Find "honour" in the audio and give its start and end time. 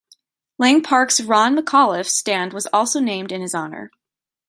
3.53-3.91